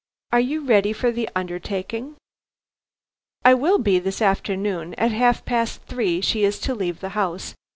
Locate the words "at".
4.95-5.11